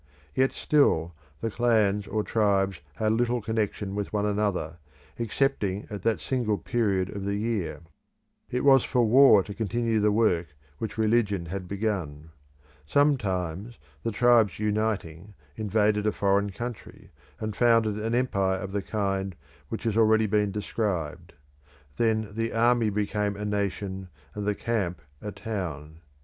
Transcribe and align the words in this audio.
Yet 0.33 0.51
still 0.51 1.13
the 1.41 1.51
clans 1.51 2.07
or 2.07 2.23
tribes 2.23 2.79
had 2.95 3.11
little 3.11 3.39
connection 3.39 3.93
with 3.93 4.11
one 4.11 4.25
another, 4.25 4.77
excepting 5.19 5.85
at 5.91 6.01
that 6.01 6.19
single 6.19 6.57
period 6.57 7.15
of 7.15 7.23
the 7.23 7.35
year. 7.35 7.81
It 8.49 8.63
was 8.65 8.83
for 8.83 9.05
war 9.05 9.43
to 9.43 9.53
continue 9.53 9.99
the 9.99 10.11
work 10.11 10.55
which 10.79 10.97
religion 10.97 11.45
had 11.45 11.67
begun. 11.67 12.31
Some 12.87 13.15
times 13.15 13.77
the 14.01 14.09
tribes 14.11 14.57
uniting 14.57 15.35
invaded 15.55 16.07
a 16.07 16.11
foreign 16.11 16.49
country, 16.49 17.11
and 17.39 17.55
founded 17.55 17.99
an 17.99 18.15
empire 18.15 18.57
of 18.57 18.71
the 18.71 18.81
kind 18.81 19.35
which 19.69 19.83
has 19.83 19.95
already 19.97 20.25
been 20.25 20.49
described; 20.51 21.33
then 21.97 22.27
the 22.33 22.53
army 22.53 22.89
became 22.89 23.35
a 23.35 23.45
nation, 23.45 24.09
and 24.33 24.47
the 24.47 24.55
camp 24.55 24.99
a 25.21 25.31
town. 25.31 25.99